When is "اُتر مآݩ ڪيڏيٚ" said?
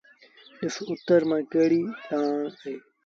0.91-1.93